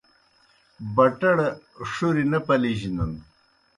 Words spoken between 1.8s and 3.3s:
ݜُریْ نہ پلِجنَن